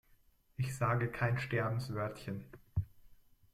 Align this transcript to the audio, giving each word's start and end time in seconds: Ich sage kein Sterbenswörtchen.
Ich 0.57 0.75
sage 0.75 1.11
kein 1.11 1.37
Sterbenswörtchen. 1.37 2.45